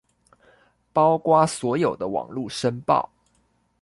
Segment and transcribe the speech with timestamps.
[0.93, 3.07] 包括所有的網路申報